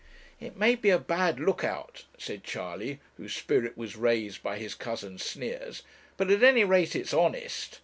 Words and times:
'It 0.39 0.57
may 0.57 0.73
be 0.73 0.89
a 0.89 0.97
bad 0.97 1.39
look 1.39 1.63
out,' 1.63 2.05
said 2.17 2.43
Charley, 2.43 2.99
whose 3.17 3.35
spirit 3.35 3.77
was 3.77 3.95
raised 3.95 4.41
by 4.41 4.57
his 4.57 4.73
cousin's 4.73 5.21
sneers 5.23 5.83
'but 6.17 6.31
at 6.31 6.41
any 6.41 6.63
rate 6.63 6.95
it's 6.95 7.13
honest. 7.13 7.77